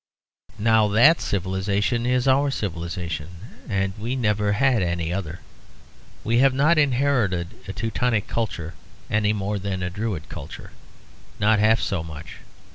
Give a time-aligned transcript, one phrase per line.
[0.57, 3.29] Now that civilisation is our civilisation,
[3.69, 5.41] and we never had any other.
[6.23, 8.73] We have not inherited a Teutonic culture
[9.11, 10.71] any more than a Druid culture;
[11.39, 12.37] not half so much.